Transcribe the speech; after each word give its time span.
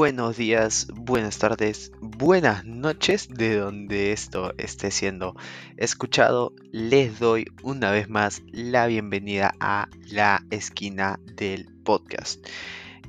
buenos 0.00 0.38
días, 0.38 0.86
buenas 0.94 1.36
tardes, 1.36 1.92
buenas 2.00 2.64
noches 2.64 3.28
de 3.28 3.58
donde 3.58 4.12
esto 4.12 4.54
esté 4.56 4.90
siendo 4.90 5.36
escuchado. 5.76 6.54
Les 6.72 7.18
doy 7.18 7.44
una 7.62 7.90
vez 7.90 8.08
más 8.08 8.40
la 8.50 8.86
bienvenida 8.86 9.52
a 9.60 9.90
la 10.10 10.42
esquina 10.48 11.20
del 11.36 11.66
podcast. 11.84 12.42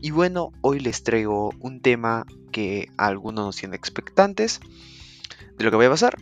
Y 0.02 0.12
bueno, 0.12 0.52
hoy 0.60 0.82
les 0.82 1.02
traigo 1.04 1.54
un 1.62 1.80
tema 1.80 2.26
que 2.52 2.90
algunos 2.98 3.46
nos 3.46 3.56
tienen 3.56 3.76
expectantes 3.76 4.60
de 5.58 5.64
lo 5.64 5.72
que 5.72 5.78
va 5.78 5.86
a 5.86 5.92
pasar 5.92 6.18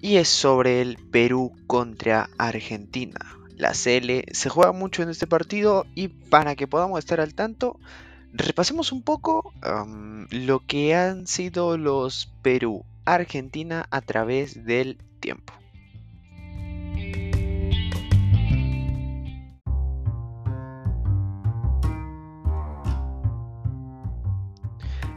y 0.00 0.18
es 0.18 0.28
sobre 0.28 0.80
el 0.80 0.96
Perú 0.96 1.50
contra 1.66 2.30
Argentina. 2.38 3.18
La 3.56 3.72
CL 3.72 4.30
se 4.30 4.48
juega 4.48 4.70
mucho 4.70 5.02
en 5.02 5.08
este 5.08 5.26
partido 5.26 5.86
y 5.96 6.06
para 6.06 6.54
que 6.54 6.68
podamos 6.68 7.00
estar 7.00 7.20
al 7.20 7.34
tanto, 7.34 7.80
repasemos 8.34 8.90
un 8.90 9.02
poco 9.02 9.52
lo 10.30 10.60
que 10.66 10.94
han 10.94 11.26
sido 11.26 11.78
los 11.78 12.32
Perú-Argentina 12.42 13.86
a 13.90 14.00
través 14.00 14.64
del 14.64 14.98
tiempo. 15.20 15.52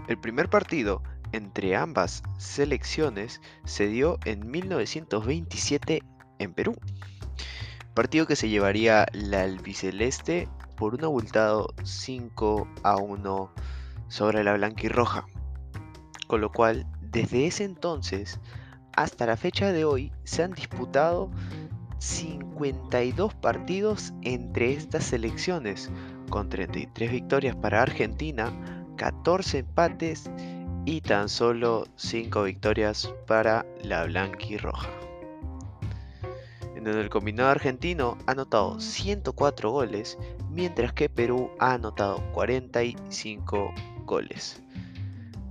El 0.08 0.18
primer 0.22 0.50
partido 0.50 1.04
entre 1.34 1.76
ambas 1.76 2.24
selecciones 2.38 3.42
se 3.66 3.88
dio 3.88 4.20
en 4.24 4.50
1927 4.50 6.02
en 6.40 6.54
Perú. 6.54 6.78
Partido 7.94 8.26
que 8.26 8.38
se 8.38 8.48
llevaría 8.48 9.08
la 9.12 9.42
albiceleste 9.42 10.48
por 10.78 10.96
un 10.96 11.04
abultado 11.04 11.68
5 11.84 12.68
a 12.84 12.96
1 12.96 13.52
sobre 14.08 14.44
la 14.44 14.54
blanca 14.54 14.86
y 14.86 14.90
roja. 14.90 15.26
Con 16.28 16.40
lo 16.40 16.52
cual, 16.52 16.86
desde 17.02 17.48
ese 17.48 17.66
entonces 17.66 18.40
hasta 18.98 19.28
la 19.28 19.38
fecha 19.38 19.72
de 19.72 19.86
hoy 19.86 20.12
se 20.24 20.44
han 20.44 20.54
disputado 20.54 21.30
52 22.00 23.34
partidos 23.36 24.14
entre 24.24 24.74
estas 24.74 25.06
selecciones, 25.06 25.92
con 26.30 26.50
33 26.50 27.12
victorias 27.12 27.56
para 27.56 27.82
Argentina, 27.82 28.52
14 28.98 29.60
empates 29.60 30.30
y 30.86 31.02
tan 31.02 31.30
solo 31.30 31.86
5 31.96 32.44
victorias 32.44 33.14
para 33.28 33.66
la 33.84 34.04
blanca 34.06 35.07
en 36.92 36.98
el 36.98 37.10
combinado 37.10 37.50
argentino 37.50 38.18
ha 38.26 38.32
anotado 38.32 38.80
104 38.80 39.72
goles, 39.72 40.18
mientras 40.50 40.94
que 40.94 41.10
Perú 41.10 41.52
ha 41.60 41.74
anotado 41.74 42.24
45 42.34 43.74
goles. 44.06 44.62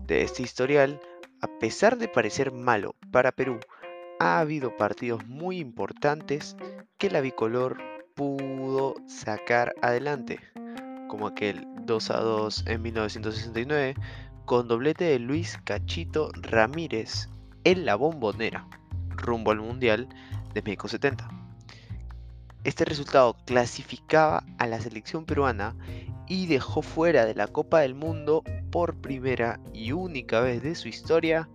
De 0.07 0.23
este 0.23 0.43
historial, 0.43 1.01
a 1.41 1.47
pesar 1.59 1.99
de 1.99 2.09
parecer 2.09 2.53
malo 2.53 2.95
para 3.11 3.33
Perú, 3.33 3.59
ha 4.19 4.39
habido 4.39 4.77
partidos 4.77 5.27
muy 5.27 5.59
importantes 5.59 6.57
que 6.99 7.11
la 7.11 7.21
bicolor 7.21 7.77
pudo 8.15 8.95
sacar 9.07 9.75
adelante, 9.83 10.41
como 11.09 11.27
aquel 11.27 11.67
2 11.83 12.11
a 12.11 12.21
2 12.21 12.65
en 12.67 12.83
1969 12.83 13.95
con 14.47 14.69
doblete 14.69 15.05
de 15.05 15.19
Luis 15.19 15.59
Cachito 15.65 16.31
Ramírez 16.35 17.29
en 17.65 17.85
la 17.85 17.97
bombonera, 17.97 18.67
rumbo 19.11 19.51
al 19.51 19.61
Mundial 19.61 20.09
de 20.57 20.63
México 20.63 20.89
70. 20.89 21.29
Este 22.65 22.87
resultado 22.87 23.37
clasificaba 23.45 24.43
a 24.59 24.67
la 24.67 24.81
selección 24.81 25.27
peruana 25.27 25.77
y 26.27 26.47
dejó 26.47 26.81
fuera 26.81 27.27
de 27.27 27.35
la 27.35 27.47
Copa 27.47 27.81
del 27.81 27.95
Mundo 27.95 28.43
por 28.73 28.97
primera 28.97 29.61
y 29.75 29.93
única 29.93 30.41
vez 30.41 30.63
de 30.63 30.75
su 30.75 30.89
historia 30.89 31.49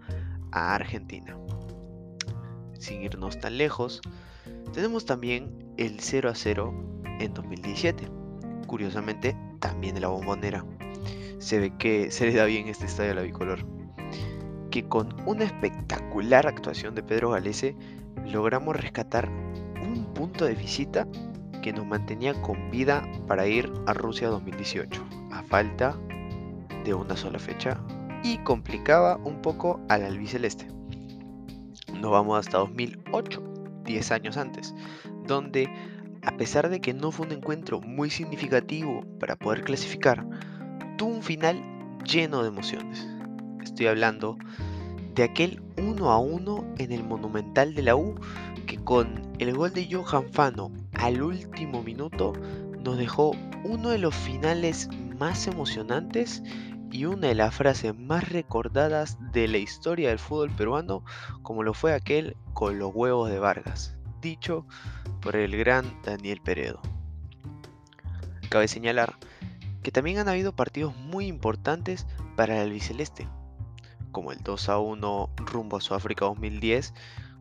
a 0.51 0.75
Argentina. 0.75 1.35
Sin 2.77 3.01
irnos 3.01 3.39
tan 3.39 3.57
lejos, 3.57 4.01
tenemos 4.71 5.05
también 5.05 5.73
el 5.77 5.99
0 5.99 6.29
a 6.29 6.35
0 6.35 7.03
en 7.19 7.33
2017. 7.33 8.07
Curiosamente, 8.67 9.35
también 9.59 9.95
de 9.95 10.01
la 10.01 10.09
bombonera. 10.09 10.63
Se 11.39 11.59
ve 11.59 11.75
que 11.77 12.11
se 12.11 12.27
le 12.27 12.33
da 12.35 12.45
bien 12.45 12.67
este 12.67 12.85
estadio 12.85 13.13
a 13.13 13.15
la 13.15 13.21
bicolor. 13.23 13.65
Que 14.71 14.87
con 14.87 15.13
una 15.27 15.43
espectacular 15.43 16.47
actuación 16.47 16.95
de 16.95 17.03
Pedro 17.03 17.31
Galese 17.31 17.75
logramos 18.25 18.75
rescatar 18.75 19.29
un 19.83 20.05
punto 20.13 20.45
de 20.45 20.55
visita 20.55 21.07
que 21.61 21.73
nos 21.73 21.85
mantenía 21.85 22.41
con 22.41 22.71
vida 22.71 23.03
para 23.27 23.47
ir 23.47 23.71
a 23.85 23.93
Rusia 23.93 24.29
2018, 24.29 25.05
a 25.31 25.43
falta 25.43 25.95
de 26.85 26.93
una 26.93 27.15
sola 27.15 27.37
fecha, 27.37 27.79
y 28.23 28.37
complicaba 28.39 29.17
un 29.17 29.41
poco 29.41 29.79
al 29.89 30.03
albiceleste. 30.03 30.67
Nos 31.99 32.11
vamos 32.11 32.39
hasta 32.39 32.57
2008, 32.59 33.43
10 33.85 34.11
años 34.11 34.37
antes, 34.37 34.73
donde 35.27 35.69
a 36.23 36.37
pesar 36.37 36.69
de 36.69 36.81
que 36.81 36.93
no 36.93 37.11
fue 37.11 37.25
un 37.25 37.33
encuentro 37.33 37.81
muy 37.81 38.09
significativo 38.09 39.03
para 39.19 39.35
poder 39.35 39.63
clasificar, 39.63 40.25
tuvo 40.97 41.15
un 41.15 41.23
final 41.23 41.61
lleno 42.05 42.41
de 42.41 42.49
emociones. 42.49 43.07
Estoy 43.63 43.87
hablando 43.87 44.37
de 45.15 45.23
aquel 45.23 45.61
1 45.77 46.11
a 46.11 46.17
1 46.19 46.75
en 46.77 46.91
el 46.91 47.03
Monumental 47.03 47.75
de 47.75 47.81
la 47.83 47.95
U 47.95 48.15
que 48.65 48.77
con 48.77 49.21
el 49.39 49.55
gol 49.55 49.73
de 49.73 49.87
Johan 49.91 50.31
Fano 50.31 50.71
al 50.93 51.21
último 51.21 51.83
minuto 51.83 52.33
nos 52.83 52.97
dejó 52.97 53.31
uno 53.63 53.89
de 53.89 53.97
los 53.97 54.15
finales 54.15 54.89
más 55.19 55.47
emocionantes 55.47 56.41
y 56.91 57.05
una 57.05 57.27
de 57.27 57.35
las 57.35 57.55
frases 57.55 57.97
más 57.97 58.29
recordadas 58.29 59.17
de 59.31 59.47
la 59.47 59.57
historia 59.57 60.09
del 60.09 60.19
fútbol 60.19 60.51
peruano 60.51 61.03
como 61.41 61.63
lo 61.63 61.73
fue 61.73 61.93
aquel 61.93 62.35
con 62.53 62.79
los 62.79 62.91
huevos 62.93 63.29
de 63.29 63.39
Vargas, 63.39 63.95
dicho 64.21 64.65
por 65.21 65.35
el 65.35 65.55
gran 65.57 66.01
Daniel 66.03 66.41
Peredo. 66.41 66.81
Cabe 68.49 68.67
señalar 68.67 69.15
que 69.83 69.91
también 69.91 70.17
han 70.17 70.27
habido 70.29 70.53
partidos 70.53 70.95
muy 70.95 71.27
importantes 71.27 72.05
para 72.35 72.57
el 72.57 72.63
albiceleste, 72.63 73.27
como 74.11 74.31
el 74.31 74.39
2 74.39 74.69
a 74.69 74.79
1 74.79 75.29
rumbo 75.37 75.77
a 75.77 75.81
Sudáfrica 75.81 76.25
2010, 76.25 76.93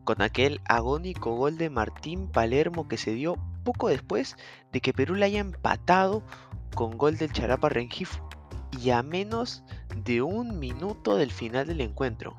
con 0.03 0.21
aquel 0.21 0.61
agónico 0.65 1.35
gol 1.35 1.57
de 1.57 1.69
Martín 1.69 2.27
Palermo 2.27 2.87
que 2.87 2.97
se 2.97 3.13
dio 3.13 3.37
poco 3.63 3.89
después 3.89 4.35
de 4.71 4.81
que 4.81 4.93
Perú 4.93 5.15
le 5.15 5.25
haya 5.25 5.39
empatado 5.39 6.23
con 6.75 6.97
gol 6.97 7.17
del 7.17 7.31
Charapa 7.31 7.69
Rengifo 7.69 8.27
y 8.81 8.89
a 8.91 9.03
menos 9.03 9.63
de 10.03 10.21
un 10.21 10.59
minuto 10.59 11.15
del 11.17 11.31
final 11.31 11.67
del 11.67 11.81
encuentro. 11.81 12.37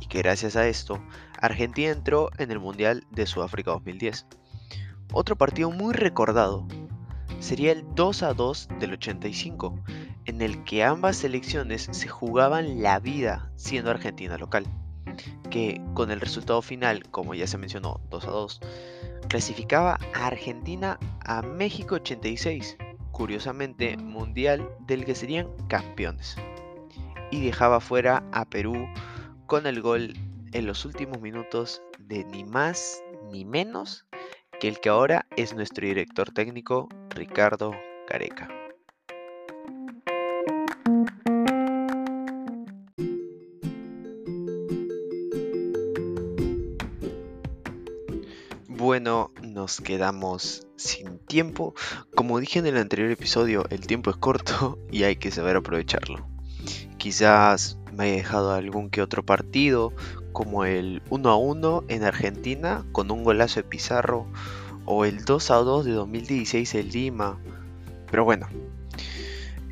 Y 0.00 0.06
que 0.06 0.18
gracias 0.18 0.56
a 0.56 0.66
esto, 0.66 1.02
Argentina 1.40 1.90
entró 1.90 2.30
en 2.38 2.50
el 2.50 2.60
Mundial 2.60 3.04
de 3.10 3.26
Sudáfrica 3.26 3.70
2010. 3.72 4.26
Otro 5.12 5.36
partido 5.36 5.70
muy 5.70 5.94
recordado 5.94 6.66
sería 7.40 7.72
el 7.72 7.84
2 7.94 8.22
a 8.22 8.34
2 8.34 8.68
del 8.80 8.92
85, 8.94 9.78
en 10.28 10.42
el 10.42 10.62
que 10.64 10.84
ambas 10.84 11.16
selecciones 11.16 11.88
se 11.90 12.06
jugaban 12.06 12.82
la 12.82 13.00
vida 13.00 13.50
siendo 13.56 13.90
Argentina 13.90 14.36
local, 14.36 14.66
que 15.50 15.80
con 15.94 16.10
el 16.10 16.20
resultado 16.20 16.60
final, 16.60 17.02
como 17.10 17.34
ya 17.34 17.46
se 17.46 17.56
mencionó, 17.56 17.98
2 18.10 18.24
a 18.26 18.30
2, 18.30 18.60
clasificaba 19.28 19.98
a 20.14 20.26
Argentina 20.26 20.98
a 21.24 21.40
México 21.40 21.94
86, 21.94 22.76
curiosamente 23.10 23.96
mundial 23.96 24.68
del 24.86 25.06
que 25.06 25.14
serían 25.14 25.48
campeones, 25.66 26.36
y 27.30 27.42
dejaba 27.46 27.80
fuera 27.80 28.22
a 28.32 28.44
Perú 28.44 28.86
con 29.46 29.66
el 29.66 29.80
gol 29.80 30.12
en 30.52 30.66
los 30.66 30.84
últimos 30.84 31.22
minutos 31.22 31.80
de 32.00 32.24
ni 32.24 32.44
más 32.44 33.02
ni 33.32 33.46
menos 33.46 34.06
que 34.60 34.68
el 34.68 34.78
que 34.80 34.90
ahora 34.90 35.26
es 35.36 35.54
nuestro 35.54 35.86
director 35.86 36.30
técnico 36.32 36.90
Ricardo 37.14 37.72
Careca. 38.06 38.67
Bueno, 48.78 49.32
nos 49.42 49.80
quedamos 49.80 50.68
sin 50.76 51.18
tiempo. 51.18 51.74
Como 52.14 52.38
dije 52.38 52.60
en 52.60 52.66
el 52.68 52.76
anterior 52.76 53.10
episodio, 53.10 53.64
el 53.70 53.88
tiempo 53.88 54.10
es 54.10 54.16
corto 54.16 54.78
y 54.92 55.02
hay 55.02 55.16
que 55.16 55.32
saber 55.32 55.56
aprovecharlo. 55.56 56.24
Quizás 56.96 57.76
me 57.92 58.04
haya 58.04 58.14
dejado 58.14 58.52
algún 58.52 58.88
que 58.88 59.02
otro 59.02 59.26
partido, 59.26 59.92
como 60.30 60.64
el 60.64 61.02
1 61.10 61.28
a 61.28 61.36
1 61.36 61.84
en 61.88 62.04
Argentina 62.04 62.84
con 62.92 63.10
un 63.10 63.24
golazo 63.24 63.58
de 63.58 63.64
Pizarro, 63.64 64.28
o 64.84 65.04
el 65.04 65.24
2 65.24 65.50
a 65.50 65.56
2 65.56 65.84
de 65.84 65.92
2016 65.94 66.74
en 66.76 66.88
Lima. 66.90 67.40
Pero 68.08 68.24
bueno, 68.24 68.46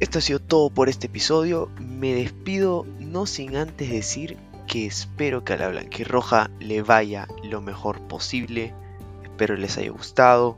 esto 0.00 0.18
ha 0.18 0.22
sido 0.22 0.40
todo 0.40 0.68
por 0.70 0.88
este 0.88 1.06
episodio. 1.06 1.70
Me 1.78 2.12
despido 2.12 2.84
no 2.98 3.26
sin 3.26 3.56
antes 3.56 3.88
decir 3.88 4.36
que 4.66 4.84
espero 4.84 5.44
que 5.44 5.52
a 5.52 5.58
la 5.58 5.68
blanquirroja 5.68 6.50
le 6.58 6.82
vaya 6.82 7.28
lo 7.44 7.60
mejor 7.60 8.00
posible 8.08 8.74
Espero 9.36 9.54
les 9.54 9.76
haya 9.76 9.90
gustado. 9.90 10.56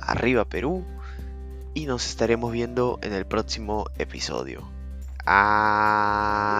Arriba 0.00 0.44
Perú. 0.44 0.84
Y 1.74 1.86
nos 1.86 2.06
estaremos 2.06 2.52
viendo 2.52 3.00
en 3.02 3.12
el 3.12 3.26
próximo 3.26 3.86
episodio. 3.98 4.62
Adiós. 5.26 6.54